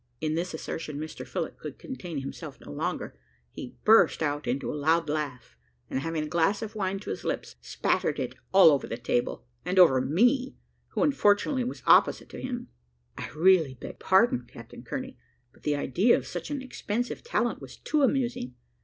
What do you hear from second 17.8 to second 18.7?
amusing.